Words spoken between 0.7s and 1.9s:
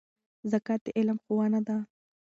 د علم ښوونه ده.